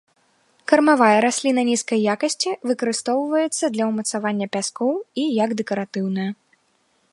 Кармавая 0.71 1.17
расліна 1.25 1.61
нізкай 1.71 1.99
якасці, 2.13 2.49
выкарыстоўваецца 2.71 3.65
для 3.75 3.83
ўмацавання 3.91 4.45
пяскоў 4.57 4.93
і 5.25 5.29
як 5.43 5.49
дэкаратыўная. 5.63 6.29